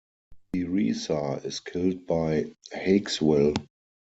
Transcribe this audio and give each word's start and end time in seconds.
Teresa 0.55 1.39
is 1.45 1.59
killed 1.59 2.07
by 2.07 2.45
Hakeswill. 2.73 3.53